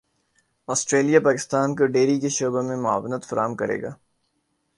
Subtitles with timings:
[0.67, 3.91] Australia Pakistan کو dairy کے شعبے میں معاونت فراہم کرے گا